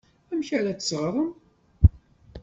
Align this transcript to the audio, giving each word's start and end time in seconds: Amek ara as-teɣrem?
Amek 0.31 0.49
ara 0.57 0.71
as-teɣrem? 0.73 1.31